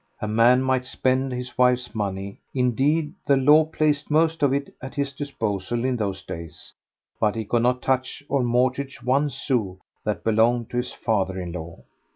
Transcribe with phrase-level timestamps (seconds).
[0.19, 5.13] A man might spend his wife's money—indeed, the law placed most of it at his
[5.13, 10.77] disposal in those days—but he could not touch or mortgage one sou that belonged to
[10.77, 11.83] his father in law.